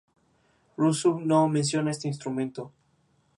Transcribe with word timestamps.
Rousseau 0.77 1.19
no 1.19 1.47
menciona 1.47 1.91
este 1.91 2.07
instrumento. 2.07 2.71